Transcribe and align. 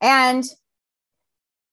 And 0.00 0.44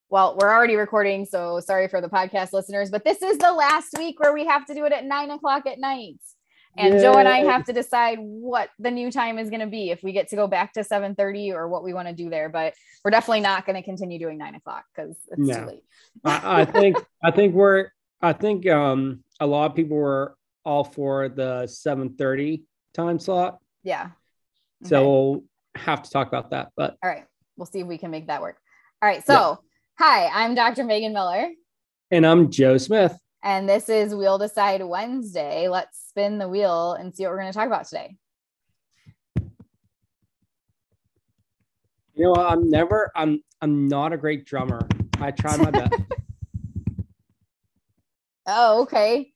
well, 0.09 0.37
we're 0.37 0.49
already 0.49 0.75
recording, 0.75 1.25
so 1.25 1.61
sorry 1.61 1.87
for 1.87 2.01
the 2.01 2.09
podcast 2.09 2.51
listeners, 2.51 2.91
but 2.91 3.05
this 3.05 3.21
is 3.21 3.37
the 3.37 3.53
last 3.53 3.97
week 3.97 4.19
where 4.19 4.33
we 4.33 4.45
have 4.45 4.65
to 4.65 4.73
do 4.73 4.83
it 4.85 4.91
at 4.91 5.05
nine 5.05 5.31
o'clock 5.31 5.65
at 5.65 5.79
night. 5.79 6.19
And 6.77 6.95
Yay. 6.95 7.01
Joe 7.01 7.13
and 7.13 7.27
I 7.27 7.39
have 7.39 7.65
to 7.65 7.73
decide 7.73 8.17
what 8.19 8.69
the 8.79 8.91
new 8.91 9.11
time 9.11 9.37
is 9.37 9.49
going 9.49 9.61
to 9.61 9.67
be 9.67 9.89
if 9.89 10.03
we 10.03 10.11
get 10.11 10.29
to 10.29 10.35
go 10.35 10.47
back 10.47 10.73
to 10.73 10.83
7 10.83 11.15
30 11.15 11.51
or 11.51 11.67
what 11.67 11.83
we 11.83 11.93
want 11.93 12.07
to 12.07 12.13
do 12.13 12.29
there. 12.29 12.49
But 12.49 12.73
we're 13.03 13.11
definitely 13.11 13.41
not 13.41 13.65
going 13.65 13.75
to 13.75 13.81
continue 13.81 14.19
doing 14.19 14.37
nine 14.37 14.55
o'clock 14.55 14.85
because 14.93 15.15
it's 15.29 15.39
no. 15.39 15.59
too 15.59 15.65
late. 15.65 15.83
I, 16.23 16.61
I 16.61 16.65
think 16.71 16.97
I 17.23 17.31
think 17.31 17.53
we're 17.53 17.89
I 18.21 18.33
think 18.33 18.67
um 18.69 19.23
a 19.39 19.47
lot 19.47 19.71
of 19.71 19.75
people 19.75 19.97
were 19.97 20.35
all 20.63 20.83
for 20.83 21.27
the 21.29 21.67
7 21.67 22.15
30 22.15 22.63
time 22.93 23.19
slot. 23.19 23.59
Yeah. 23.83 24.09
Okay. 24.81 24.89
So 24.89 25.03
we'll 25.03 25.43
have 25.75 26.03
to 26.03 26.09
talk 26.09 26.27
about 26.27 26.51
that. 26.51 26.71
But 26.77 26.97
all 27.03 27.09
right. 27.09 27.25
We'll 27.61 27.67
see 27.67 27.81
if 27.81 27.85
we 27.85 27.99
can 27.99 28.09
make 28.09 28.25
that 28.25 28.41
work. 28.41 28.57
All 29.03 29.07
right. 29.07 29.23
So 29.23 29.33
yeah. 29.33 29.55
hi, 29.99 30.27
I'm 30.33 30.55
Dr. 30.55 30.83
Megan 30.83 31.13
Miller. 31.13 31.47
And 32.09 32.25
I'm 32.25 32.49
Joe 32.49 32.79
Smith. 32.79 33.15
And 33.43 33.69
this 33.69 33.87
is 33.87 34.15
Wheel 34.15 34.39
Decide 34.39 34.81
Wednesday. 34.83 35.67
Let's 35.67 36.03
spin 36.07 36.39
the 36.39 36.49
wheel 36.49 36.93
and 36.93 37.15
see 37.15 37.21
what 37.21 37.33
we're 37.33 37.41
going 37.41 37.51
to 37.51 37.55
talk 37.55 37.67
about 37.67 37.85
today. 37.85 38.15
You 42.15 42.23
know, 42.23 42.33
I'm 42.33 42.67
never, 42.67 43.11
I'm, 43.15 43.43
I'm 43.61 43.87
not 43.87 44.11
a 44.11 44.17
great 44.17 44.43
drummer. 44.43 44.87
I 45.19 45.29
try 45.29 45.55
my 45.57 45.69
best. 45.69 45.93
oh, 48.47 48.81
okay. 48.81 49.33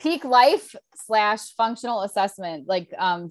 Peak 0.00 0.24
life 0.24 0.74
slash 1.04 1.52
functional 1.54 2.00
assessment, 2.00 2.66
like 2.66 2.94
um, 2.96 3.28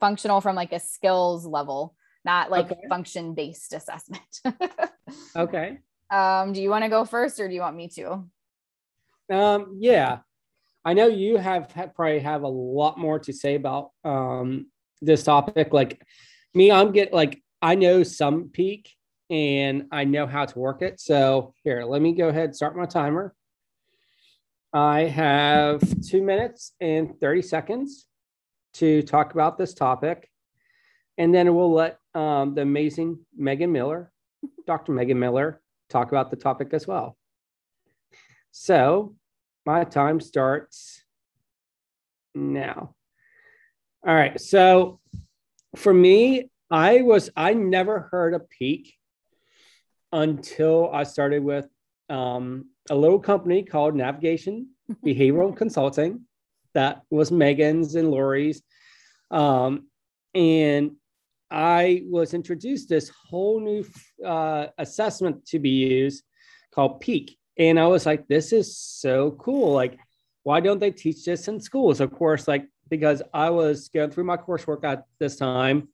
functional 0.00 0.40
from 0.40 0.56
like 0.56 0.72
a 0.72 0.80
skills 0.80 1.46
level, 1.46 1.94
not 2.24 2.50
like 2.50 2.70
okay. 2.70 2.80
function 2.88 3.34
based 3.34 3.72
assessment. 3.72 4.40
okay. 5.36 5.78
Um, 6.10 6.52
do 6.52 6.62
you 6.62 6.70
want 6.70 6.84
to 6.84 6.90
go 6.90 7.04
first 7.04 7.40
or 7.40 7.48
do 7.48 7.54
you 7.54 7.60
want 7.60 7.76
me 7.76 7.88
to? 7.88 8.24
Um, 9.32 9.76
yeah, 9.80 10.18
I 10.84 10.94
know 10.94 11.06
you 11.06 11.36
have, 11.36 11.70
have 11.72 11.94
probably 11.94 12.20
have 12.20 12.42
a 12.42 12.48
lot 12.48 12.98
more 12.98 13.18
to 13.20 13.32
say 13.32 13.54
about 13.54 13.90
um, 14.04 14.66
this 15.00 15.22
topic. 15.24 15.72
Like 15.72 16.02
me, 16.54 16.70
I'm 16.70 16.92
get 16.92 17.12
like 17.12 17.42
I 17.60 17.76
know 17.76 18.02
some 18.02 18.50
peak 18.50 18.90
and 19.30 19.86
I 19.90 20.04
know 20.04 20.26
how 20.26 20.44
to 20.44 20.58
work 20.58 20.82
it. 20.82 21.00
So 21.00 21.54
here, 21.64 21.84
let 21.84 22.02
me 22.02 22.12
go 22.12 22.28
ahead 22.28 22.54
start 22.54 22.76
my 22.76 22.86
timer. 22.86 23.34
I 24.74 25.02
have 25.02 25.82
two 26.02 26.22
minutes 26.22 26.72
and 26.80 27.18
30 27.20 27.42
seconds 27.42 28.06
to 28.74 29.02
talk 29.02 29.34
about 29.34 29.58
this 29.58 29.74
topic. 29.74 30.28
And 31.18 31.34
then 31.34 31.54
we'll 31.54 31.72
let 31.72 31.98
um, 32.14 32.54
the 32.54 32.62
amazing 32.62 33.18
Megan 33.36 33.72
Miller, 33.72 34.12
Dr. 34.66 34.92
Megan 34.92 35.18
Miller, 35.18 35.60
talk 35.88 36.08
about 36.08 36.30
the 36.30 36.36
topic 36.36 36.72
as 36.72 36.86
well. 36.86 37.16
So 38.50 39.14
my 39.64 39.84
time 39.84 40.20
starts 40.20 41.02
now. 42.34 42.94
All 44.06 44.14
right. 44.14 44.40
So 44.40 45.00
for 45.76 45.92
me, 45.92 46.50
I 46.70 47.02
was, 47.02 47.30
I 47.36 47.54
never 47.54 48.08
heard 48.10 48.34
a 48.34 48.40
peak 48.40 48.94
until 50.12 50.90
I 50.92 51.04
started 51.04 51.42
with 51.42 51.66
um, 52.10 52.66
a 52.90 52.94
little 52.94 53.18
company 53.18 53.62
called 53.62 53.94
Navigation 53.94 54.68
Behavioral 55.06 55.56
Consulting. 55.56 56.22
That 56.74 57.02
was 57.10 57.30
Megan's 57.30 57.94
and 57.94 58.10
Lori's. 58.10 58.62
Um, 59.30 59.86
and 60.34 60.92
I 61.52 62.04
was 62.08 62.32
introduced 62.32 62.88
this 62.88 63.10
whole 63.10 63.60
new 63.60 63.84
uh, 64.24 64.68
assessment 64.78 65.46
to 65.48 65.58
be 65.58 65.70
used 65.70 66.24
called 66.74 67.00
Peak. 67.00 67.38
And 67.58 67.78
I 67.78 67.86
was 67.86 68.06
like, 68.06 68.26
this 68.26 68.52
is 68.52 68.76
so 68.78 69.32
cool. 69.32 69.74
Like, 69.74 69.98
why 70.42 70.60
don't 70.60 70.80
they 70.80 70.90
teach 70.90 71.24
this 71.24 71.48
in 71.48 71.60
schools? 71.60 72.00
Of 72.00 72.12
course, 72.12 72.48
like, 72.48 72.66
because 72.88 73.22
I 73.34 73.50
was 73.50 73.88
going 73.88 74.10
through 74.10 74.24
my 74.24 74.38
coursework 74.38 74.84
at 74.84 75.04
this 75.20 75.36
time 75.36 75.88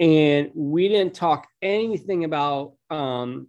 and 0.00 0.50
we 0.54 0.88
didn't 0.88 1.14
talk 1.14 1.46
anything 1.60 2.24
about 2.24 2.72
um, 2.88 3.48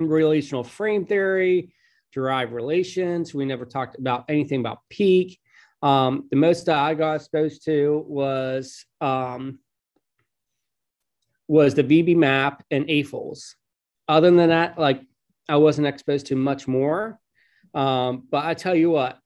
relational 0.00 0.64
frame 0.64 1.06
theory, 1.06 1.72
derived 2.12 2.52
relations. 2.52 3.32
We 3.32 3.44
never 3.44 3.64
talked 3.64 3.98
about 3.98 4.24
anything 4.28 4.60
about 4.60 4.80
peak. 4.90 5.38
Um, 5.82 6.26
the 6.30 6.36
most 6.36 6.66
that 6.66 6.78
I 6.78 6.94
got 6.94 7.14
exposed 7.14 7.64
to 7.66 8.04
was 8.08 8.84
um, 9.00 9.60
was 11.48 11.74
the 11.74 11.84
VB-MAPP 11.84 12.60
and 12.70 12.86
AFLS. 12.86 13.54
Other 14.08 14.30
than 14.30 14.48
that, 14.48 14.78
like 14.78 15.02
I 15.48 15.56
wasn't 15.56 15.86
exposed 15.86 16.26
to 16.26 16.36
much 16.36 16.66
more. 16.66 17.18
Um, 17.74 18.26
but 18.30 18.44
I 18.44 18.54
tell 18.54 18.74
you 18.74 18.90
what, 18.90 19.18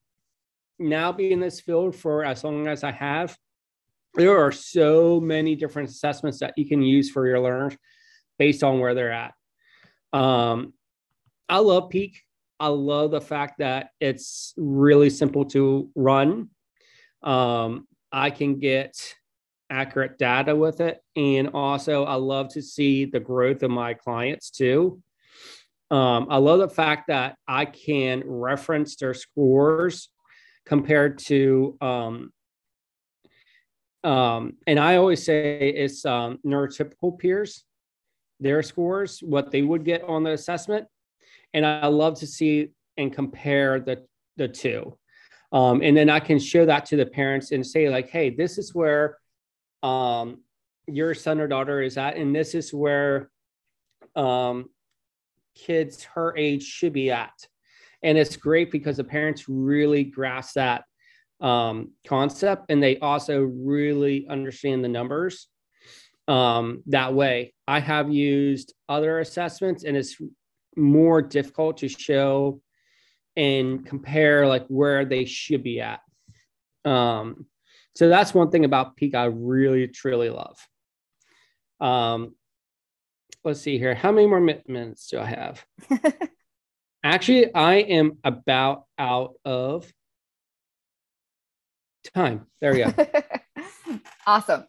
now 0.79 1.13
being 1.13 1.33
in 1.33 1.41
this 1.41 1.61
field 1.61 1.95
for 1.95 2.25
as 2.25 2.43
long 2.43 2.67
as 2.67 2.83
I 2.85 2.91
have, 2.93 3.37
there 4.15 4.39
are 4.45 4.51
so 4.51 5.21
many 5.21 5.55
different 5.55 5.89
assessments 5.89 6.41
that 6.41 6.55
you 6.57 6.67
can 6.67 6.83
use 6.83 7.11
for 7.11 7.27
your 7.27 7.41
learners 7.41 7.77
based 8.39 8.65
on 8.65 8.81
where 8.81 8.95
they're 8.95 9.13
at. 9.13 9.35
Um, 10.13 10.73
I 11.49 11.59
love 11.59 11.91
Peak. 11.91 12.23
I 12.59 12.69
love 12.69 13.13
the 13.13 13.21
fact 13.21 13.59
that 13.59 13.91
it's 14.01 14.53
really 14.57 15.11
simple 15.11 15.45
to 15.47 15.91
run. 15.95 16.49
Um, 17.23 17.87
I 18.13 18.31
can 18.31 18.59
get 18.59 19.15
accurate 19.71 20.19
data 20.19 20.55
with 20.55 20.81
it. 20.81 21.01
And 21.17 21.51
also, 21.55 22.05
I 22.05 22.15
love 22.15 22.49
to 22.55 22.63
see 22.63 23.05
the 23.05 23.21
growth 23.21 23.63
of 23.63 23.71
my 23.71 23.95
clients 23.95 24.51
too. 24.51 25.03
Um, 25.91 26.29
I 26.31 26.37
love 26.37 26.61
the 26.61 26.69
fact 26.69 27.09
that 27.09 27.37
I 27.49 27.65
can 27.65 28.23
reference 28.25 28.97
their 28.97 29.15
scores 29.15 30.09
compared 30.67 31.19
to, 31.19 31.77
um, 31.81 32.33
um, 34.05 34.55
and 34.67 34.79
I 34.79 34.97
always 34.97 35.25
say 35.25 35.71
it's 35.71 36.05
um, 36.05 36.39
neurotypical 36.47 37.19
peers, 37.19 37.65
their 38.39 38.63
scores, 38.63 39.21
what 39.21 39.51
they 39.51 39.63
would 39.63 39.85
get 39.85 40.05
on 40.05 40.23
the 40.23 40.31
assessment. 40.31 40.87
And 41.53 41.67
I 41.67 41.87
love 41.87 42.21
to 42.21 42.27
see 42.27 42.69
and 42.97 43.13
compare 43.13 43.81
the, 43.81 44.05
the 44.37 44.47
two. 44.47 44.97
Um, 45.53 45.83
and 45.83 45.97
then 45.97 46.09
I 46.09 46.21
can 46.21 46.39
show 46.39 46.65
that 46.67 46.87
to 46.87 46.97
the 46.97 47.07
parents 47.07 47.51
and 47.51 47.67
say, 47.67 47.89
like, 47.89 48.09
hey, 48.09 48.31
this 48.31 48.57
is 48.59 48.75
where 48.75 49.19
um, 49.83 50.43
your 50.87 51.15
son 51.15 51.41
or 51.41 51.49
daughter 51.49 51.83
is 51.83 51.97
at, 51.97 52.17
and 52.17 52.35
this 52.35 52.55
is 52.55 52.73
where 52.73 53.31
um, 54.17 54.69
kids 55.55 56.05
her 56.05 56.37
age 56.37 56.65
should 56.65 56.93
be 56.93 57.11
at. 57.11 57.33
And 58.03 58.17
it's 58.17 58.37
great 58.37 58.71
because 58.71 58.97
the 58.97 59.05
parents 59.05 59.49
really 59.49 60.05
grasp 60.05 60.55
that 60.55 60.85
um, 61.41 61.93
concept 62.07 62.67
and 62.69 62.83
they 62.83 62.99
also 62.99 63.43
really 63.43 64.27
understand 64.29 64.85
the 64.85 64.89
numbers 64.89 65.49
um, 66.29 66.83
that 66.87 67.15
way. 67.15 67.55
I 67.67 67.81
have 67.81 68.13
used 68.13 68.75
other 68.89 69.21
assessments 69.21 69.85
and 69.85 69.97
it's 69.97 70.17
more 70.77 71.21
difficult 71.21 71.79
to 71.79 71.89
show 71.89 72.61
and 73.37 73.85
compare 73.85 74.47
like 74.47 74.67
where 74.69 75.05
they 75.05 75.25
should 75.25 75.63
be 75.63 75.81
at. 75.81 76.01
Um, 76.85 77.47
so 77.95 78.09
that's 78.09 78.33
one 78.35 78.51
thing 78.51 78.65
about 78.65 78.97
peak 78.97 79.15
I 79.15 79.25
really 79.25 79.89
truly 79.89 80.31
love. 80.31 80.57
Um, 81.81 82.35
let's 83.45 83.61
see 83.61 83.79
here. 83.79 83.95
How 83.95 84.13
many 84.13 84.27
more 84.27 84.41
minutes 84.41 85.09
do 85.09 85.19
I 85.19 85.27
have? 85.27 85.65
Actually, 87.05 87.55
I 87.55 87.77
am 87.77 88.19
about 88.23 88.85
out 88.99 89.35
of 89.45 89.91
time. 92.15 92.47
There 92.61 92.73
we 92.73 92.85
go. 92.85 92.93
awesome. 94.27 94.65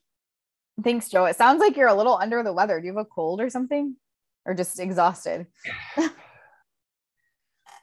Thanks, 0.81 1.09
Joe. 1.09 1.25
It 1.25 1.35
sounds 1.35 1.59
like 1.59 1.75
you're 1.75 1.87
a 1.87 1.93
little 1.93 2.15
under 2.15 2.41
the 2.43 2.53
weather. 2.53 2.79
Do 2.79 2.87
you 2.87 2.93
have 2.93 3.05
a 3.05 3.05
cold 3.05 3.41
or 3.41 3.49
something? 3.49 3.95
Or 4.45 4.53
just 4.53 4.79
exhausted? 4.79 5.45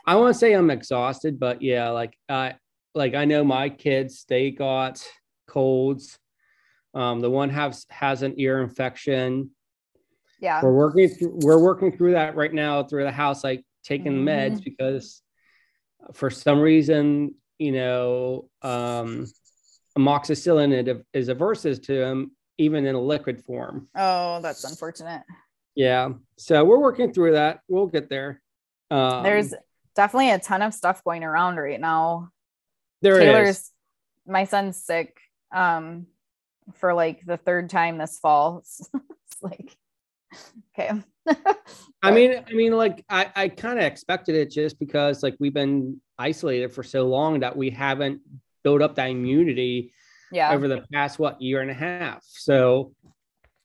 I 0.06 0.16
want 0.16 0.34
to 0.34 0.38
say 0.38 0.54
I'm 0.54 0.70
exhausted, 0.70 1.38
but 1.38 1.62
yeah, 1.62 1.90
like 1.90 2.16
I 2.28 2.54
like 2.94 3.14
I 3.14 3.26
know 3.26 3.44
my 3.44 3.68
kids, 3.68 4.24
they 4.26 4.50
got 4.50 5.06
colds. 5.48 6.18
Um, 6.94 7.20
the 7.20 7.30
one 7.30 7.50
has 7.50 7.86
has 7.90 8.22
an 8.22 8.34
ear 8.36 8.62
infection. 8.62 9.50
Yeah. 10.40 10.62
We're 10.62 10.72
working 10.72 11.08
through, 11.08 11.38
we're 11.42 11.58
working 11.58 11.96
through 11.96 12.12
that 12.12 12.36
right 12.36 12.52
now 12.52 12.84
through 12.84 13.04
the 13.04 13.12
house 13.12 13.42
like 13.42 13.64
taking 13.82 14.24
mm-hmm. 14.24 14.28
meds 14.28 14.62
because 14.62 15.22
for 16.14 16.30
some 16.30 16.60
reason 16.60 17.34
you 17.58 17.72
know 17.72 18.48
um 18.62 19.26
amoxicillin 19.98 21.02
is 21.12 21.28
aversive 21.28 21.82
to 21.82 21.94
them 21.94 22.30
even 22.56 22.86
in 22.86 22.94
a 22.94 23.00
liquid 23.00 23.42
form. 23.44 23.88
Oh 23.96 24.40
that's 24.40 24.64
unfortunate. 24.64 25.22
Yeah. 25.74 26.10
So 26.36 26.64
we're 26.64 26.78
working 26.78 27.12
through 27.12 27.32
that. 27.32 27.60
We'll 27.68 27.86
get 27.86 28.08
there. 28.08 28.40
Um, 28.90 29.22
there's 29.22 29.54
definitely 29.94 30.30
a 30.30 30.38
ton 30.38 30.62
of 30.62 30.74
stuff 30.74 31.04
going 31.04 31.22
around 31.22 31.56
right 31.56 31.80
now. 31.80 32.30
There 33.02 33.18
Taylor's 33.18 33.58
is. 33.58 33.70
my 34.26 34.44
son's 34.44 34.76
sick 34.76 35.20
um 35.52 36.06
for 36.74 36.92
like 36.94 37.24
the 37.24 37.36
third 37.36 37.70
time 37.70 37.98
this 37.98 38.18
fall 38.18 38.58
it's 38.62 38.90
like 39.42 39.76
Okay. 40.78 40.90
I 42.02 42.10
mean, 42.10 42.42
I 42.48 42.52
mean, 42.52 42.72
like 42.72 43.04
I, 43.08 43.30
I 43.34 43.48
kind 43.48 43.78
of 43.78 43.84
expected 43.84 44.34
it 44.34 44.50
just 44.50 44.78
because 44.78 45.22
like 45.22 45.36
we've 45.38 45.54
been 45.54 46.00
isolated 46.18 46.72
for 46.72 46.82
so 46.82 47.06
long 47.06 47.40
that 47.40 47.56
we 47.56 47.70
haven't 47.70 48.20
built 48.62 48.82
up 48.82 48.94
that 48.96 49.10
immunity 49.10 49.92
yeah. 50.32 50.52
over 50.52 50.68
the 50.68 50.84
past 50.92 51.18
what 51.18 51.40
year 51.42 51.60
and 51.60 51.70
a 51.70 51.74
half. 51.74 52.22
So, 52.24 52.92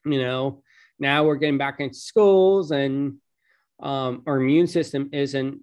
you 0.06 0.22
know, 0.22 0.64
now 1.00 1.26
we're 1.26 1.36
getting 1.36 1.58
back 1.58 1.80
into 1.80 1.96
schools 1.96 2.72
and 2.72 3.18
um, 3.82 4.24
our 4.28 4.38
immune 4.40 4.68
system 4.68 5.10
isn't, 5.12 5.60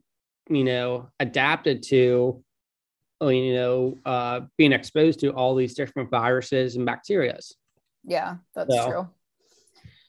you 0.48 0.64
know, 0.64 1.10
adapted 1.18 1.82
to, 1.84 2.42
you 3.28 3.54
know, 3.54 3.98
uh, 4.06 4.40
being 4.56 4.72
exposed 4.72 5.20
to 5.20 5.30
all 5.30 5.54
these 5.54 5.74
different 5.74 6.10
viruses 6.10 6.76
and 6.76 6.86
bacterias. 6.86 7.52
Yeah, 8.04 8.36
that's 8.54 8.74
so, 8.74 8.90
true. 8.90 9.08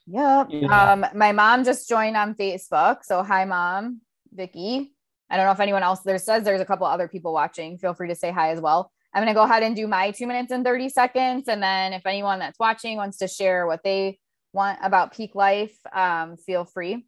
Yep. 0.08 0.48
Yeah. 0.50 0.92
Um, 0.92 1.06
my 1.14 1.32
mom 1.32 1.64
just 1.64 1.88
joined 1.88 2.18
on 2.18 2.36
Facebook. 2.36 3.00
So 3.04 3.24
hi, 3.24 3.46
mom, 3.46 4.02
Vicky. 4.32 4.94
I 5.30 5.38
don't 5.38 5.46
know 5.46 5.52
if 5.52 5.60
anyone 5.60 5.84
else 5.84 6.02
there 6.02 6.18
says 6.18 6.44
there's 6.44 6.62
a 6.62 6.66
couple 6.66 6.86
other 6.86 7.08
people 7.08 7.34
watching. 7.34 7.78
Feel 7.78 7.94
free 7.94 8.10
to 8.10 8.16
say 8.16 8.32
hi 8.32 8.52
as 8.52 8.60
well. 8.60 8.92
I'm 9.14 9.22
going 9.22 9.34
to 9.34 9.38
go 9.38 9.44
ahead 9.44 9.64
and 9.64 9.76
do 9.76 9.88
my 9.88 10.12
two 10.12 10.28
minutes 10.28 10.52
and 10.52 10.64
30 10.64 10.90
seconds. 10.90 11.48
And 11.48 11.62
then 11.62 11.94
if 11.94 12.06
anyone 12.06 12.40
that's 12.40 12.60
watching 12.60 12.98
wants 12.98 13.18
to 13.18 13.28
share 13.28 13.68
what 13.68 13.82
they 13.84 14.20
want 14.54 14.80
about 14.84 15.14
peak 15.14 15.36
life, 15.36 15.78
um, 15.94 16.38
feel 16.38 16.66
free. 16.66 17.06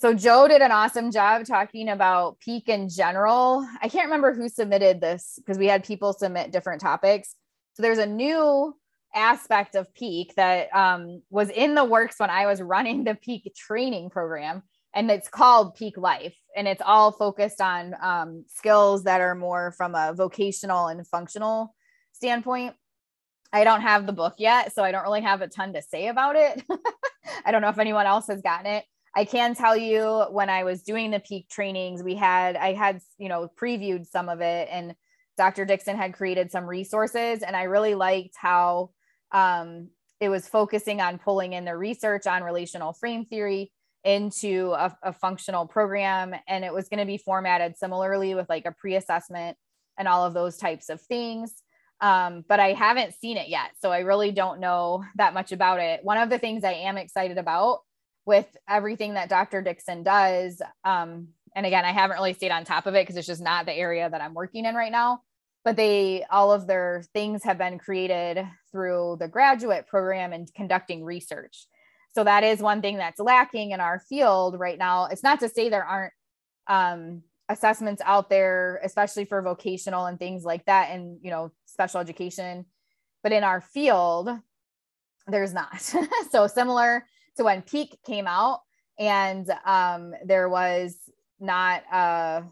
So 0.00 0.14
Joe 0.14 0.48
did 0.48 0.62
an 0.62 0.72
awesome 0.72 1.10
job 1.10 1.44
talking 1.44 1.90
about 1.90 2.40
peak 2.40 2.70
in 2.70 2.88
general. 2.88 3.68
I 3.82 3.88
can't 3.90 4.06
remember 4.06 4.32
who 4.32 4.48
submitted 4.48 4.98
this 4.98 5.34
because 5.36 5.58
we 5.58 5.66
had 5.66 5.84
people 5.84 6.14
submit 6.14 6.52
different 6.52 6.80
topics. 6.80 7.34
So 7.74 7.82
there's 7.82 7.98
a 7.98 8.06
new 8.06 8.74
aspect 9.14 9.74
of 9.74 9.92
peak 9.92 10.34
that 10.36 10.74
um, 10.74 11.20
was 11.28 11.50
in 11.50 11.74
the 11.74 11.84
works 11.84 12.14
when 12.16 12.30
I 12.30 12.46
was 12.46 12.62
running 12.62 13.04
the 13.04 13.14
peak 13.14 13.52
training 13.54 14.08
program. 14.08 14.62
And 14.94 15.10
it's 15.10 15.28
called 15.28 15.74
Peak 15.74 15.98
Life. 15.98 16.36
And 16.56 16.66
it's 16.66 16.82
all 16.82 17.12
focused 17.12 17.60
on 17.60 17.94
um, 18.00 18.46
skills 18.48 19.04
that 19.04 19.20
are 19.20 19.34
more 19.34 19.72
from 19.72 19.94
a 19.94 20.14
vocational 20.14 20.86
and 20.86 21.06
functional 21.06 21.74
standpoint. 22.12 22.74
I 23.52 23.64
don't 23.64 23.82
have 23.82 24.06
the 24.06 24.14
book 24.14 24.36
yet, 24.38 24.72
so 24.72 24.82
I 24.82 24.92
don't 24.92 25.02
really 25.02 25.20
have 25.20 25.42
a 25.42 25.48
ton 25.48 25.74
to 25.74 25.82
say 25.82 26.08
about 26.08 26.36
it. 26.36 26.64
I 27.44 27.52
don't 27.52 27.60
know 27.60 27.68
if 27.68 27.78
anyone 27.78 28.06
else 28.06 28.28
has 28.28 28.40
gotten 28.40 28.64
it. 28.64 28.84
I 29.14 29.24
can 29.24 29.54
tell 29.54 29.76
you 29.76 30.26
when 30.30 30.48
I 30.48 30.64
was 30.64 30.82
doing 30.82 31.10
the 31.10 31.20
peak 31.20 31.48
trainings, 31.48 32.02
we 32.02 32.14
had, 32.14 32.56
I 32.56 32.74
had, 32.74 33.00
you 33.18 33.28
know, 33.28 33.50
previewed 33.60 34.06
some 34.06 34.28
of 34.28 34.40
it 34.40 34.68
and 34.70 34.94
Dr. 35.36 35.64
Dixon 35.64 35.96
had 35.96 36.12
created 36.12 36.50
some 36.50 36.66
resources. 36.66 37.42
And 37.42 37.56
I 37.56 37.62
really 37.62 37.94
liked 37.94 38.34
how 38.36 38.90
um, 39.32 39.88
it 40.20 40.28
was 40.28 40.46
focusing 40.46 41.00
on 41.00 41.18
pulling 41.18 41.54
in 41.54 41.64
the 41.64 41.76
research 41.76 42.26
on 42.26 42.42
relational 42.42 42.92
frame 42.92 43.24
theory 43.24 43.72
into 44.04 44.72
a, 44.72 44.94
a 45.02 45.12
functional 45.14 45.66
program. 45.66 46.34
And 46.46 46.62
it 46.62 46.74
was 46.74 46.88
going 46.90 47.00
to 47.00 47.06
be 47.06 47.16
formatted 47.16 47.78
similarly 47.78 48.34
with 48.34 48.50
like 48.50 48.66
a 48.66 48.72
pre 48.72 48.96
assessment 48.96 49.56
and 49.98 50.06
all 50.06 50.26
of 50.26 50.34
those 50.34 50.58
types 50.58 50.90
of 50.90 51.00
things. 51.00 51.54
Um, 52.02 52.44
but 52.46 52.60
I 52.60 52.74
haven't 52.74 53.14
seen 53.14 53.38
it 53.38 53.48
yet. 53.48 53.70
So 53.80 53.90
I 53.90 54.00
really 54.00 54.32
don't 54.32 54.60
know 54.60 55.04
that 55.16 55.34
much 55.34 55.52
about 55.52 55.80
it. 55.80 56.04
One 56.04 56.18
of 56.18 56.30
the 56.30 56.38
things 56.38 56.64
I 56.64 56.72
am 56.72 56.98
excited 56.98 57.38
about 57.38 57.80
with 58.26 58.46
everything 58.68 59.14
that 59.14 59.28
Dr. 59.28 59.62
Dixon 59.62 60.02
does, 60.02 60.60
um, 60.84 61.28
and 61.54 61.66
again, 61.66 61.84
I 61.84 61.92
haven't 61.92 62.16
really 62.16 62.34
stayed 62.34 62.52
on 62.52 62.64
top 62.64 62.86
of 62.86 62.94
it 62.94 63.02
because 63.02 63.16
it's 63.16 63.26
just 63.26 63.42
not 63.42 63.66
the 63.66 63.74
area 63.74 64.08
that 64.08 64.20
I'm 64.20 64.34
working 64.34 64.64
in 64.64 64.74
right 64.74 64.92
now 64.92 65.22
but 65.64 65.76
they 65.76 66.24
all 66.30 66.52
of 66.52 66.66
their 66.66 67.04
things 67.12 67.44
have 67.44 67.58
been 67.58 67.78
created 67.78 68.46
through 68.72 69.16
the 69.20 69.28
graduate 69.28 69.86
program 69.86 70.32
and 70.32 70.52
conducting 70.54 71.04
research 71.04 71.66
so 72.12 72.24
that 72.24 72.44
is 72.44 72.60
one 72.60 72.82
thing 72.82 72.96
that's 72.96 73.20
lacking 73.20 73.72
in 73.72 73.80
our 73.80 74.00
field 74.00 74.58
right 74.58 74.78
now 74.78 75.06
it's 75.06 75.22
not 75.22 75.40
to 75.40 75.48
say 75.48 75.68
there 75.68 75.84
aren't 75.84 76.12
um, 76.66 77.22
assessments 77.48 78.02
out 78.04 78.30
there 78.30 78.80
especially 78.84 79.24
for 79.24 79.42
vocational 79.42 80.06
and 80.06 80.18
things 80.18 80.44
like 80.44 80.64
that 80.66 80.90
and 80.90 81.18
you 81.22 81.30
know 81.30 81.50
special 81.66 82.00
education 82.00 82.64
but 83.22 83.32
in 83.32 83.44
our 83.44 83.60
field 83.60 84.30
there's 85.26 85.52
not 85.52 85.80
so 86.30 86.46
similar 86.46 87.04
to 87.40 87.44
when 87.44 87.62
peak 87.62 87.98
came 88.06 88.26
out 88.26 88.60
and 88.98 89.50
um, 89.64 90.14
there 90.24 90.48
was 90.48 90.96
not 91.40 91.82
uh 91.92 92.42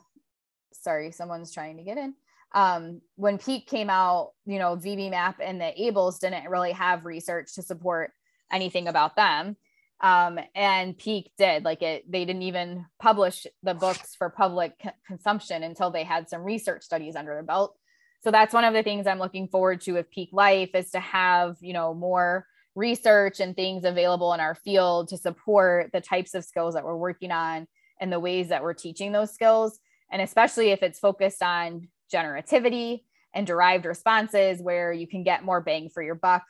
sorry 0.73 1.11
someone's 1.11 1.53
trying 1.53 1.77
to 1.77 1.83
get 1.83 1.99
in 1.99 2.15
um, 2.53 3.01
when 3.17 3.39
Peak 3.39 3.67
came 3.67 3.91
out, 3.91 4.33
you 4.47 4.59
know, 4.59 4.77
VB-MAPP 4.77 5.35
and 5.41 5.61
the 5.61 5.73
ABLS 5.79 6.21
didn't 6.21 6.49
really 6.49 6.73
have 6.73 7.05
research 7.05 7.55
to 7.55 7.63
support 7.63 8.13
anything 8.51 8.89
about 8.89 9.17
them. 9.17 9.57
Um, 10.01 10.39
and 10.55 10.97
Peak 10.97 11.33
did 11.37 11.65
like 11.65 11.83
it, 11.83 12.11
they 12.11 12.25
didn't 12.25 12.43
even 12.43 12.87
publish 13.01 13.47
the 13.63 13.75
books 13.75 14.15
for 14.15 14.31
public 14.31 14.75
c- 14.83 14.91
consumption 15.07 15.65
until 15.65 15.91
they 15.91 16.05
had 16.05 16.29
some 16.29 16.43
research 16.43 16.85
studies 16.85 17.17
under 17.17 17.35
their 17.35 17.43
belt. 17.43 17.77
So 18.23 18.31
that's 18.31 18.55
one 18.55 18.65
of 18.65 18.75
the 18.75 18.83
things 18.83 19.07
I'm 19.07 19.19
looking 19.19 19.49
forward 19.49 19.81
to 19.83 19.93
with 19.93 20.11
Peak 20.11 20.31
Life 20.33 20.71
is 20.75 20.91
to 20.93 21.01
have, 21.01 21.57
you 21.61 21.73
know, 21.73 21.95
more 21.95 22.47
research 22.79 23.41
and 23.41 23.57
things 23.57 23.85
available 23.85 24.33
in 24.33 24.41
our 24.41 24.55
field 24.55 25.09
to 25.09 25.19
support 25.19 25.91
the 25.93 26.01
types 26.01 26.35
of 26.35 26.45
skills 26.45 26.75
that 26.75 26.85
we're 26.85 26.97
working 26.97 27.33
on 27.33 27.67
and 28.01 28.13
the 28.13 28.21
ways 28.21 28.49
that 28.49 28.63
we're 28.63 28.73
teaching 28.73 29.11
those 29.11 29.35
skills. 29.35 29.81
And 30.11 30.23
especially 30.23 30.71
if 30.71 30.83
it's 30.83 31.01
focused 31.01 31.43
on 31.43 31.89
generativity 32.13 33.03
and 33.35 33.47
derived 33.47 33.85
responses 33.85 34.63
where 34.63 34.93
you 34.93 35.07
can 35.07 35.25
get 35.25 35.45
more 35.45 35.61
bang 35.61 35.91
for 35.91 36.03
your 36.03 36.15
buck 36.15 36.45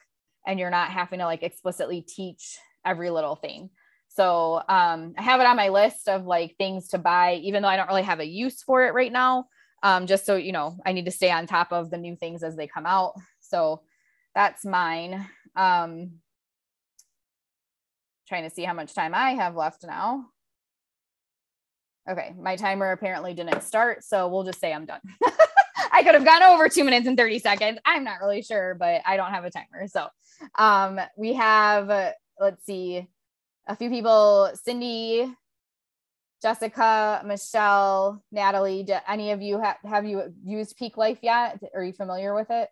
and 0.46 0.60
you're 0.60 0.70
not 0.70 0.90
having 0.90 1.18
to 1.18 1.24
like 1.24 1.42
explicitly 1.42 2.02
teach 2.02 2.58
every 2.84 3.10
little 3.10 3.34
thing. 3.34 3.70
So 4.08 4.56
um, 4.68 5.14
I 5.16 5.22
have 5.22 5.40
it 5.40 5.46
on 5.46 5.56
my 5.56 5.70
list 5.70 6.08
of 6.08 6.26
like 6.26 6.56
things 6.56 6.88
to 6.88 6.98
buy, 6.98 7.34
even 7.36 7.62
though 7.62 7.68
I 7.68 7.76
don't 7.76 7.88
really 7.88 8.02
have 8.02 8.20
a 8.20 8.26
use 8.26 8.62
for 8.62 8.86
it 8.86 8.94
right 8.94 9.12
now. 9.12 9.46
Um, 9.82 10.06
just 10.06 10.26
so 10.26 10.36
you 10.36 10.52
know, 10.52 10.76
I 10.84 10.92
need 10.92 11.04
to 11.06 11.10
stay 11.10 11.30
on 11.30 11.46
top 11.46 11.72
of 11.72 11.90
the 11.90 11.98
new 11.98 12.16
things 12.16 12.42
as 12.42 12.56
they 12.56 12.66
come 12.66 12.84
out. 12.84 13.14
So 13.40 13.82
that's 14.34 14.64
mine. 14.64 15.26
Um, 15.56 16.20
trying 18.28 18.44
to 18.44 18.50
see 18.50 18.64
how 18.64 18.74
much 18.74 18.94
time 18.94 19.14
I 19.14 19.30
have 19.32 19.56
left 19.56 19.84
now. 19.86 20.26
Okay, 22.08 22.34
my 22.40 22.56
timer 22.56 22.92
apparently 22.92 23.34
didn't 23.34 23.62
start, 23.62 24.04
so 24.04 24.28
we'll 24.28 24.44
just 24.44 24.60
say 24.60 24.72
I'm 24.72 24.86
done. 24.86 25.00
I 25.92 26.02
could 26.02 26.14
have 26.14 26.24
gone 26.24 26.42
over 26.42 26.68
two 26.68 26.84
minutes 26.84 27.06
and 27.06 27.16
30 27.16 27.38
seconds. 27.38 27.78
I'm 27.84 28.04
not 28.04 28.20
really 28.20 28.42
sure, 28.42 28.74
but 28.74 29.02
I 29.04 29.16
don't 29.16 29.30
have 29.30 29.44
a 29.44 29.50
timer. 29.50 29.86
So 29.88 30.06
um, 30.58 31.00
we 31.16 31.34
have, 31.34 31.90
uh, 31.90 32.12
let's 32.38 32.64
see, 32.64 33.06
a 33.66 33.76
few 33.76 33.90
people 33.90 34.50
Cindy, 34.64 35.30
Jessica, 36.40 37.22
Michelle, 37.26 38.22
Natalie. 38.30 38.84
Do 38.84 38.94
any 39.06 39.32
of 39.32 39.42
you 39.42 39.60
ha- 39.60 39.78
have 39.84 40.06
you 40.06 40.32
used 40.44 40.76
Peak 40.76 40.96
Life 40.96 41.18
yet? 41.22 41.60
Are 41.74 41.84
you 41.84 41.92
familiar 41.92 42.34
with 42.34 42.50
it? 42.50 42.68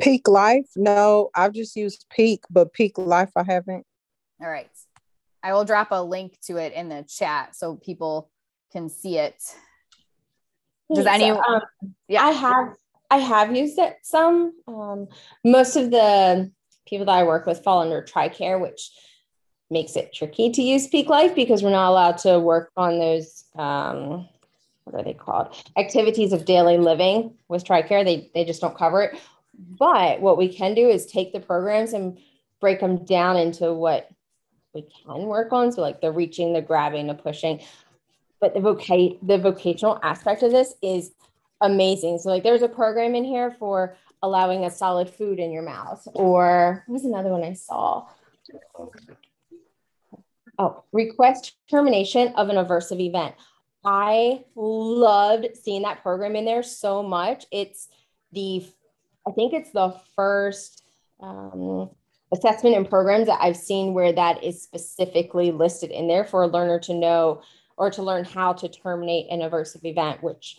Peak 0.00 0.28
Life? 0.28 0.68
No, 0.76 1.30
I've 1.34 1.52
just 1.52 1.76
used 1.76 2.06
Peak, 2.10 2.44
but 2.50 2.72
Peak 2.72 2.96
Life 2.98 3.30
I 3.36 3.44
haven't. 3.44 3.84
All 4.40 4.48
right. 4.48 4.70
I 5.42 5.52
will 5.52 5.64
drop 5.64 5.88
a 5.90 6.02
link 6.02 6.38
to 6.46 6.56
it 6.56 6.72
in 6.72 6.88
the 6.88 7.04
chat 7.08 7.56
so 7.56 7.76
people 7.76 8.30
can 8.72 8.88
see 8.88 9.18
it. 9.18 9.42
Does 10.94 11.04
so, 11.04 11.10
anyone? 11.10 11.42
Um, 11.48 11.94
yeah, 12.08 12.24
I 12.24 12.30
have. 12.30 12.74
I 13.10 13.18
have 13.18 13.56
used 13.56 13.78
it 13.78 13.96
some. 14.02 14.52
Um, 14.66 15.08
most 15.44 15.76
of 15.76 15.90
the 15.90 16.50
people 16.86 17.06
that 17.06 17.12
I 17.12 17.24
work 17.24 17.46
with 17.46 17.62
fall 17.62 17.80
under 17.80 18.02
TRICARE, 18.02 18.60
which 18.60 18.90
makes 19.70 19.96
it 19.96 20.12
tricky 20.12 20.50
to 20.50 20.62
use 20.62 20.86
Peak 20.88 21.08
Life 21.08 21.34
because 21.34 21.62
we're 21.62 21.70
not 21.70 21.90
allowed 21.90 22.18
to 22.18 22.38
work 22.38 22.70
on 22.76 22.98
those. 22.98 23.44
Um, 23.56 24.28
what 24.84 25.00
are 25.00 25.04
they 25.04 25.14
called? 25.14 25.54
Activities 25.76 26.32
of 26.32 26.44
daily 26.44 26.78
living 26.78 27.34
with 27.48 27.64
TRICARE. 27.64 28.04
They 28.04 28.30
they 28.34 28.44
just 28.44 28.60
don't 28.60 28.76
cover 28.76 29.02
it. 29.02 29.18
But 29.58 30.20
what 30.20 30.38
we 30.38 30.48
can 30.48 30.74
do 30.74 30.88
is 30.88 31.06
take 31.06 31.32
the 31.32 31.40
programs 31.40 31.92
and 31.92 32.18
break 32.60 32.80
them 32.80 33.04
down 33.04 33.36
into 33.36 33.72
what 33.72 34.08
we 34.72 34.82
can 34.82 35.26
work 35.26 35.52
on. 35.52 35.72
So 35.72 35.80
like 35.80 36.00
the 36.00 36.12
reaching, 36.12 36.52
the 36.52 36.62
grabbing, 36.62 37.08
the 37.08 37.14
pushing. 37.14 37.60
But 38.40 38.54
the 38.54 38.60
voc 38.60 39.18
the 39.22 39.38
vocational 39.38 39.98
aspect 40.02 40.42
of 40.42 40.52
this 40.52 40.74
is 40.80 41.10
amazing. 41.60 42.18
So 42.18 42.28
like 42.28 42.44
there's 42.44 42.62
a 42.62 42.68
program 42.68 43.14
in 43.14 43.24
here 43.24 43.50
for 43.58 43.96
allowing 44.22 44.64
a 44.64 44.70
solid 44.70 45.10
food 45.10 45.38
in 45.38 45.50
your 45.50 45.62
mouth. 45.62 46.06
Or 46.14 46.84
what 46.86 46.94
was 46.94 47.04
another 47.04 47.30
one 47.30 47.42
I 47.42 47.54
saw? 47.54 48.06
Oh, 50.60 50.84
request 50.92 51.54
termination 51.70 52.28
of 52.34 52.48
an 52.48 52.56
aversive 52.56 53.00
event. 53.00 53.34
I 53.84 54.44
loved 54.56 55.46
seeing 55.56 55.82
that 55.82 56.02
program 56.02 56.34
in 56.34 56.44
there 56.44 56.64
so 56.64 57.02
much. 57.02 57.46
It's 57.52 57.88
the, 58.32 58.66
I 59.28 59.32
think 59.32 59.52
it's 59.52 59.70
the 59.72 59.94
first 60.16 60.82
um, 61.20 61.90
assessment 62.32 62.76
and 62.76 62.88
programs 62.88 63.26
that 63.26 63.40
I've 63.40 63.56
seen 63.56 63.92
where 63.92 64.12
that 64.12 64.42
is 64.42 64.62
specifically 64.62 65.50
listed 65.50 65.90
in 65.90 66.08
there 66.08 66.24
for 66.24 66.42
a 66.42 66.48
learner 66.48 66.78
to 66.80 66.94
know 66.94 67.42
or 67.76 67.90
to 67.90 68.02
learn 68.02 68.24
how 68.24 68.52
to 68.54 68.68
terminate 68.68 69.26
an 69.30 69.40
aversive 69.40 69.84
event, 69.84 70.22
which 70.22 70.58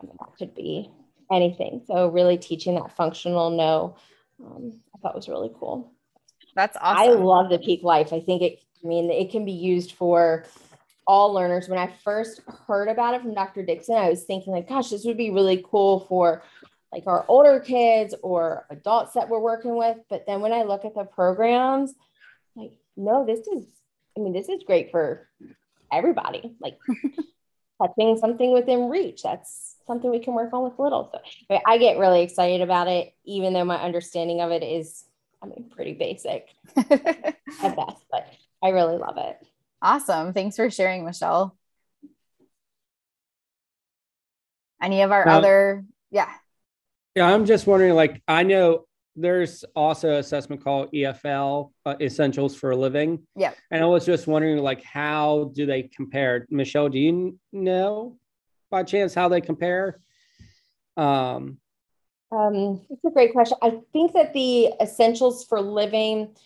I 0.00 0.06
mean, 0.06 0.16
that 0.20 0.36
could 0.38 0.54
be 0.54 0.90
anything. 1.32 1.82
So 1.86 2.08
really 2.08 2.38
teaching 2.38 2.76
that 2.76 2.96
functional 2.96 3.50
no 3.50 3.96
um, 4.44 4.80
I 4.94 4.98
thought 4.98 5.14
was 5.14 5.28
really 5.28 5.50
cool. 5.58 5.92
That's 6.54 6.76
awesome. 6.80 7.10
I 7.10 7.14
love 7.14 7.50
the 7.50 7.58
Peak 7.58 7.82
Life. 7.82 8.12
I 8.12 8.20
think 8.20 8.42
it, 8.42 8.60
I 8.82 8.86
mean, 8.86 9.10
it 9.10 9.30
can 9.30 9.44
be 9.44 9.52
used 9.52 9.92
for 9.92 10.44
all 11.06 11.32
learners. 11.32 11.68
When 11.68 11.78
I 11.78 11.92
first 12.04 12.40
heard 12.66 12.88
about 12.88 13.14
it 13.14 13.22
from 13.22 13.34
Dr. 13.34 13.64
Dixon, 13.64 13.96
I 13.96 14.10
was 14.10 14.24
thinking 14.24 14.52
like, 14.52 14.68
gosh, 14.68 14.90
this 14.90 15.04
would 15.04 15.16
be 15.16 15.30
really 15.30 15.64
cool 15.68 16.00
for 16.00 16.42
like 16.92 17.06
our 17.06 17.24
older 17.28 17.60
kids 17.60 18.14
or 18.22 18.66
adults 18.70 19.14
that 19.14 19.28
we're 19.28 19.40
working 19.40 19.76
with. 19.76 19.98
But 20.08 20.24
then 20.26 20.40
when 20.40 20.52
I 20.52 20.62
look 20.62 20.84
at 20.84 20.94
the 20.94 21.04
programs, 21.04 21.94
like, 22.54 22.72
no, 22.96 23.26
this 23.26 23.40
is, 23.46 23.66
I 24.16 24.20
mean, 24.20 24.32
this 24.32 24.48
is 24.48 24.62
great 24.66 24.90
for 24.90 25.28
everybody. 25.92 26.54
Like 26.60 26.78
touching 27.82 28.16
something 28.18 28.52
within 28.52 28.88
reach. 28.88 29.22
That's 29.22 29.76
something 29.86 30.10
we 30.10 30.20
can 30.20 30.34
work 30.34 30.52
on 30.52 30.64
with 30.64 30.78
little. 30.78 31.10
So 31.12 31.60
I 31.66 31.78
get 31.78 31.98
really 31.98 32.22
excited 32.22 32.60
about 32.60 32.88
it, 32.88 33.14
even 33.24 33.52
though 33.52 33.64
my 33.64 33.80
understanding 33.80 34.40
of 34.40 34.50
it 34.50 34.62
is, 34.62 35.04
I 35.42 35.46
mean, 35.46 35.70
pretty 35.74 35.92
basic 35.92 36.48
at 36.76 37.76
best, 37.76 38.04
but 38.10 38.26
I 38.62 38.70
really 38.70 38.96
love 38.96 39.16
it. 39.18 39.38
Awesome. 39.82 40.32
Thanks 40.32 40.56
for 40.56 40.70
sharing, 40.70 41.04
Michelle. 41.04 41.56
Any 44.82 45.02
of 45.02 45.12
our 45.12 45.26
other, 45.28 45.84
yeah. 46.10 46.30
Yeah, 47.16 47.32
I'm 47.32 47.46
just 47.46 47.66
wondering, 47.66 47.94
like, 47.94 48.22
I 48.28 48.42
know 48.42 48.84
there's 49.16 49.64
also 49.74 50.18
assessment 50.18 50.62
called 50.62 50.92
EFL, 50.92 51.72
uh, 51.86 51.94
Essentials 51.98 52.54
for 52.54 52.72
a 52.72 52.76
Living. 52.76 53.26
Yeah. 53.34 53.54
And 53.70 53.82
I 53.82 53.86
was 53.86 54.04
just 54.04 54.26
wondering, 54.26 54.58
like, 54.58 54.84
how 54.84 55.50
do 55.54 55.64
they 55.64 55.84
compare? 55.84 56.46
Michelle, 56.50 56.90
do 56.90 56.98
you 56.98 57.38
know 57.54 58.18
by 58.70 58.82
chance 58.82 59.14
how 59.14 59.30
they 59.30 59.40
compare? 59.40 59.98
Um, 60.98 61.56
um, 62.30 62.82
it's 62.90 63.04
a 63.06 63.10
great 63.10 63.32
question. 63.32 63.56
I 63.62 63.80
think 63.94 64.12
that 64.12 64.34
the 64.34 64.74
Essentials 64.78 65.42
for 65.44 65.58
Living 65.58 66.36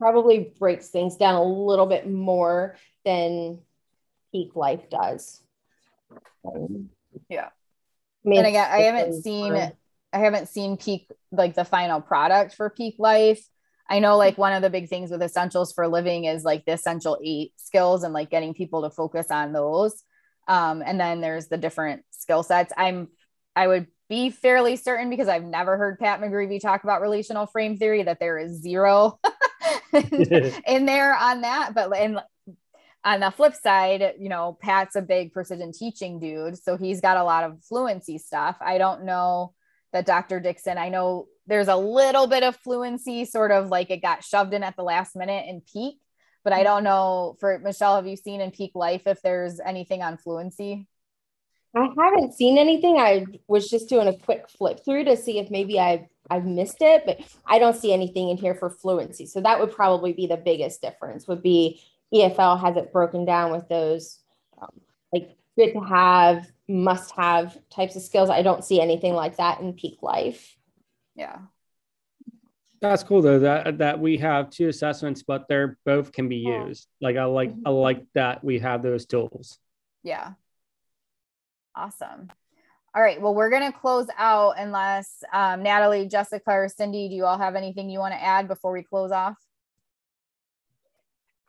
probably 0.00 0.52
breaks 0.58 0.88
things 0.88 1.16
down 1.16 1.36
a 1.36 1.44
little 1.44 1.86
bit 1.86 2.10
more 2.10 2.76
than 3.04 3.60
Peak 4.32 4.56
Life 4.56 4.90
does. 4.90 5.42
Um, 6.44 6.90
yeah. 7.28 7.50
And 8.24 8.46
again, 8.46 8.68
I 8.70 8.82
haven't 8.82 9.22
seen 9.22 9.54
I 10.12 10.18
haven't 10.18 10.48
seen 10.48 10.76
peak 10.76 11.10
like 11.30 11.54
the 11.54 11.64
final 11.64 12.00
product 12.00 12.54
for 12.54 12.68
peak 12.70 12.96
life. 12.98 13.40
I 13.88 13.98
know 13.98 14.16
like 14.16 14.38
one 14.38 14.52
of 14.52 14.62
the 14.62 14.70
big 14.70 14.88
things 14.88 15.10
with 15.10 15.22
essentials 15.22 15.72
for 15.72 15.88
living 15.88 16.24
is 16.24 16.44
like 16.44 16.64
the 16.64 16.72
essential 16.72 17.18
eight 17.24 17.52
skills 17.56 18.02
and 18.02 18.12
like 18.12 18.30
getting 18.30 18.54
people 18.54 18.82
to 18.82 18.90
focus 18.90 19.28
on 19.30 19.52
those. 19.52 20.02
Um, 20.48 20.82
and 20.84 20.98
then 20.98 21.20
there's 21.20 21.48
the 21.48 21.56
different 21.56 22.02
skill 22.10 22.42
sets. 22.42 22.72
I'm 22.76 23.08
I 23.54 23.66
would 23.66 23.86
be 24.08 24.30
fairly 24.30 24.76
certain 24.76 25.10
because 25.10 25.28
I've 25.28 25.44
never 25.44 25.76
heard 25.76 25.98
Pat 25.98 26.20
McGreevy 26.20 26.60
talk 26.60 26.82
about 26.82 27.00
relational 27.00 27.46
frame 27.46 27.76
theory 27.76 28.02
that 28.02 28.18
there 28.18 28.38
is 28.38 28.60
zero 28.60 29.18
in, 29.92 30.86
there 30.86 31.14
on 31.16 31.40
that. 31.42 31.72
But 31.74 31.96
in 31.96 32.18
on 33.04 33.20
the 33.20 33.30
flip 33.30 33.54
side, 33.54 34.14
you 34.18 34.28
know, 34.28 34.58
Pat's 34.60 34.96
a 34.96 35.02
big 35.02 35.32
precision 35.32 35.72
teaching 35.72 36.18
dude. 36.18 36.62
So 36.62 36.76
he's 36.76 37.00
got 37.00 37.16
a 37.16 37.24
lot 37.24 37.44
of 37.44 37.62
fluency 37.64 38.18
stuff. 38.18 38.56
I 38.60 38.78
don't 38.78 39.04
know 39.04 39.54
that 39.92 40.06
Dr. 40.06 40.40
Dixon, 40.40 40.78
I 40.78 40.88
know 40.88 41.26
there's 41.46 41.68
a 41.68 41.76
little 41.76 42.26
bit 42.26 42.42
of 42.42 42.56
fluency, 42.56 43.24
sort 43.24 43.50
of 43.50 43.68
like 43.68 43.90
it 43.90 44.02
got 44.02 44.22
shoved 44.22 44.54
in 44.54 44.62
at 44.62 44.76
the 44.76 44.82
last 44.82 45.16
minute 45.16 45.46
in 45.48 45.62
peak, 45.62 45.98
but 46.44 46.52
I 46.52 46.58
mm-hmm. 46.58 46.64
don't 46.64 46.84
know 46.84 47.36
for 47.40 47.58
Michelle, 47.58 47.96
have 47.96 48.06
you 48.06 48.16
seen 48.16 48.40
in 48.40 48.50
peak 48.50 48.72
life 48.74 49.06
if 49.06 49.20
there's 49.22 49.60
anything 49.60 50.02
on 50.02 50.16
fluency? 50.16 50.86
I 51.74 51.88
haven't 51.96 52.34
seen 52.34 52.58
anything. 52.58 52.98
I 52.98 53.26
was 53.46 53.68
just 53.68 53.88
doing 53.88 54.08
a 54.08 54.16
quick 54.16 54.48
flip 54.48 54.80
through 54.84 55.04
to 55.04 55.16
see 55.16 55.38
if 55.38 55.50
maybe 55.50 55.78
I've 55.78 56.06
I've 56.28 56.44
missed 56.44 56.78
it, 56.80 57.04
but 57.06 57.18
I 57.46 57.58
don't 57.58 57.76
see 57.76 57.92
anything 57.92 58.28
in 58.28 58.36
here 58.36 58.54
for 58.54 58.70
fluency. 58.70 59.26
So 59.26 59.40
that 59.40 59.58
would 59.58 59.72
probably 59.72 60.12
be 60.12 60.26
the 60.26 60.36
biggest 60.36 60.80
difference. 60.80 61.26
Would 61.26 61.42
be 61.42 61.80
EFL 62.12 62.60
has 62.60 62.76
it 62.76 62.92
broken 62.92 63.24
down 63.24 63.52
with 63.52 63.68
those 63.68 64.18
um, 64.60 64.80
like 65.12 65.36
good 65.56 65.72
to 65.72 65.80
have, 65.80 66.50
must 66.68 67.12
have 67.12 67.58
types 67.70 67.96
of 67.96 68.02
skills. 68.02 68.30
I 68.30 68.42
don't 68.42 68.64
see 68.64 68.80
anything 68.80 69.14
like 69.14 69.36
that 69.36 69.60
in 69.60 69.72
peak 69.74 69.98
life. 70.02 70.56
Yeah. 71.14 71.38
That's 72.80 73.02
cool 73.02 73.20
though 73.20 73.40
that 73.40 73.78
that 73.78 74.00
we 74.00 74.16
have 74.18 74.48
two 74.48 74.68
assessments, 74.68 75.22
but 75.22 75.46
they're 75.48 75.78
both 75.84 76.12
can 76.12 76.28
be 76.28 76.36
used. 76.36 76.88
Like 77.00 77.16
I 77.16 77.24
like 77.24 77.52
I 77.66 77.70
like 77.70 78.06
that 78.14 78.42
we 78.42 78.58
have 78.60 78.82
those 78.82 79.04
tools. 79.04 79.58
Yeah. 80.02 80.32
Awesome. 81.76 82.30
All 82.94 83.02
right. 83.02 83.20
Well, 83.20 83.34
we're 83.34 83.50
going 83.50 83.70
to 83.70 83.78
close 83.78 84.08
out 84.18 84.54
unless 84.58 85.22
um, 85.32 85.62
Natalie, 85.62 86.08
Jessica, 86.08 86.50
or 86.50 86.68
Cindy, 86.68 87.08
do 87.08 87.14
you 87.14 87.24
all 87.24 87.38
have 87.38 87.54
anything 87.54 87.88
you 87.88 88.00
want 88.00 88.14
to 88.14 88.22
add 88.22 88.48
before 88.48 88.72
we 88.72 88.82
close 88.82 89.12
off? 89.12 89.36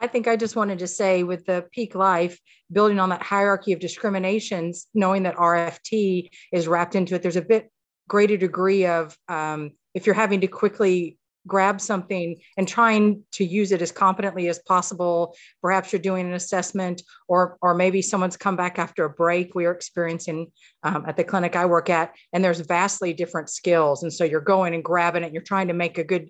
I 0.02 0.08
think 0.08 0.28
I 0.28 0.36
just 0.36 0.56
wanted 0.56 0.80
to 0.80 0.88
say 0.88 1.22
with 1.22 1.46
the 1.46 1.66
peak 1.72 1.94
life, 1.94 2.40
building 2.72 3.00
on 3.00 3.10
that 3.10 3.22
hierarchy 3.22 3.72
of 3.72 3.80
discriminations, 3.80 4.88
knowing 4.96 5.24
that 5.24 5.36
RFT 5.36 6.30
is 6.52 6.68
wrapped 6.68 6.96
into 6.96 7.16
it, 7.16 7.22
there's 7.22 7.36
a 7.36 7.42
bit 7.42 7.72
greater 8.08 8.36
degree 8.36 8.88
of 8.88 9.16
um, 9.30 9.72
if 9.94 10.06
you're 10.06 10.16
having 10.16 10.42
to 10.42 10.48
quickly 10.48 11.18
grab 11.48 11.82
something 11.82 12.40
and 12.58 12.68
trying 12.68 13.24
to 13.32 13.44
use 13.44 13.72
it 13.72 13.82
as 13.82 13.92
competently 13.92 14.48
as 14.48 14.60
possible 14.60 15.36
perhaps 15.62 15.92
you're 15.92 16.02
doing 16.02 16.28
an 16.28 16.34
assessment 16.34 17.02
or 17.28 17.58
or 17.62 17.74
maybe 17.74 18.02
someone's 18.02 18.38
come 18.38 18.56
back 18.56 18.78
after 18.78 19.06
a 19.06 19.10
break. 19.10 19.56
We 19.56 19.66
are 19.66 19.72
experiencing 19.72 20.52
um, 20.84 21.06
at 21.08 21.18
the 21.18 21.24
clinic 21.24 21.56
i 21.56 21.66
work 21.66 21.90
at 21.90 22.14
and 22.32 22.44
there's 22.44 22.60
vastly 22.60 23.14
different 23.14 23.50
skills. 23.50 24.04
And 24.04 24.14
so 24.14 24.24
you're 24.24 24.42
going 24.42 24.76
and 24.76 24.84
grabbing 24.84 25.24
it 25.24 25.34
you're 25.34 25.42
trying 25.42 25.70
to 25.70 25.74
make 25.74 25.98
a 25.98 26.04
good 26.04 26.30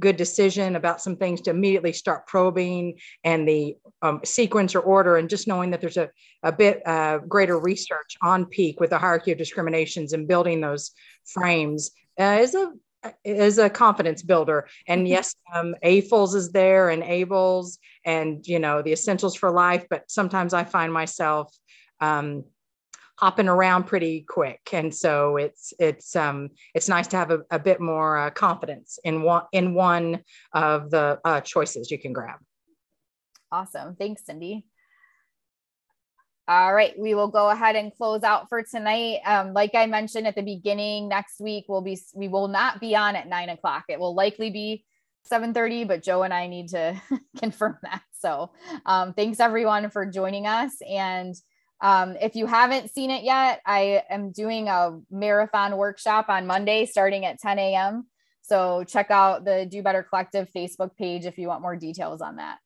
good 0.00 0.16
decision 0.16 0.76
about 0.76 1.00
some 1.00 1.16
things 1.16 1.40
to 1.42 1.50
immediately 1.50 1.92
start 1.92 2.26
probing 2.26 2.98
and 3.24 3.46
the 3.46 3.76
um, 4.00 4.20
sequence 4.24 4.74
or 4.74 4.80
order 4.80 5.16
and 5.16 5.28
just 5.28 5.46
knowing 5.46 5.70
that 5.70 5.80
there's 5.80 5.96
a, 5.96 6.10
a 6.42 6.52
bit 6.52 6.86
uh, 6.86 7.18
greater 7.18 7.58
research 7.58 8.16
on 8.22 8.46
peak 8.46 8.80
with 8.80 8.90
the 8.90 8.98
hierarchy 8.98 9.32
of 9.32 9.38
discriminations 9.38 10.12
and 10.12 10.26
building 10.28 10.60
those 10.60 10.92
frames 11.24 11.90
uh, 12.18 12.38
is 12.40 12.54
a 12.54 12.72
is 13.24 13.58
a 13.58 13.68
confidence 13.68 14.22
builder 14.22 14.68
and 14.86 15.00
mm-hmm. 15.00 15.08
yes 15.08 15.34
um, 15.54 15.74
AFLS 15.84 16.36
is 16.36 16.52
there 16.52 16.88
and 16.88 17.02
ABLS 17.02 17.78
and 18.04 18.46
you 18.46 18.60
know 18.60 18.80
the 18.80 18.92
essentials 18.92 19.34
for 19.34 19.50
life 19.50 19.86
but 19.90 20.08
sometimes 20.08 20.54
i 20.54 20.62
find 20.62 20.92
myself 20.92 21.52
um, 22.00 22.44
hopping 23.18 23.48
around 23.48 23.84
pretty 23.84 24.24
quick 24.28 24.60
and 24.72 24.94
so 24.94 25.36
it's 25.36 25.72
it's 25.78 26.16
um 26.16 26.48
it's 26.74 26.88
nice 26.88 27.06
to 27.06 27.16
have 27.16 27.30
a, 27.30 27.40
a 27.50 27.58
bit 27.58 27.80
more 27.80 28.16
uh, 28.16 28.30
confidence 28.30 28.98
in 29.04 29.22
one 29.22 29.44
in 29.52 29.74
one 29.74 30.20
of 30.52 30.90
the 30.90 31.20
uh, 31.24 31.40
choices 31.40 31.90
you 31.90 31.98
can 31.98 32.12
grab 32.12 32.38
awesome 33.50 33.94
thanks 33.96 34.24
cindy 34.24 34.64
all 36.48 36.74
right, 36.74 36.92
we 36.98 37.14
will 37.14 37.28
go 37.28 37.50
ahead 37.50 37.76
and 37.76 37.94
close 37.94 38.24
out 38.24 38.48
for 38.48 38.64
tonight. 38.64 39.20
Um, 39.24 39.52
like 39.54 39.76
I 39.76 39.86
mentioned 39.86 40.26
at 40.26 40.34
the 40.34 40.42
beginning, 40.42 41.08
next 41.08 41.40
week 41.40 41.66
we'll 41.68 41.82
be 41.82 41.96
we 42.14 42.26
will 42.26 42.48
not 42.48 42.80
be 42.80 42.96
on 42.96 43.14
at 43.14 43.28
nine 43.28 43.48
o'clock. 43.48 43.84
It 43.88 44.00
will 44.00 44.14
likely 44.14 44.50
be 44.50 44.84
7:30, 45.30 45.86
but 45.86 46.02
Joe 46.02 46.24
and 46.24 46.34
I 46.34 46.48
need 46.48 46.68
to 46.70 47.00
confirm 47.38 47.78
that. 47.82 48.02
So 48.18 48.50
um, 48.86 49.14
thanks 49.14 49.38
everyone 49.38 49.88
for 49.90 50.04
joining 50.04 50.46
us. 50.46 50.72
And 50.88 51.34
um, 51.82 52.16
if 52.20 52.36
you 52.36 52.46
haven't 52.46 52.92
seen 52.92 53.10
it 53.10 53.24
yet, 53.24 53.60
I 53.66 54.04
am 54.08 54.30
doing 54.30 54.68
a 54.68 55.00
marathon 55.10 55.76
workshop 55.76 56.26
on 56.28 56.46
Monday 56.46 56.86
starting 56.86 57.24
at 57.24 57.40
10 57.40 57.58
a.m. 57.58 58.06
So 58.42 58.84
check 58.84 59.10
out 59.10 59.44
the 59.44 59.66
Do 59.68 59.82
Better 59.82 60.04
Collective 60.04 60.48
Facebook 60.54 60.96
page 60.96 61.26
if 61.26 61.38
you 61.38 61.48
want 61.48 61.60
more 61.60 61.76
details 61.76 62.20
on 62.20 62.36
that. 62.36 62.58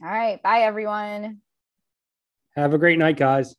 All 0.00 0.08
right. 0.08 0.40
Bye, 0.40 0.60
everyone. 0.60 1.40
Have 2.54 2.74
a 2.74 2.78
great 2.78 2.98
night, 2.98 3.16
guys. 3.16 3.56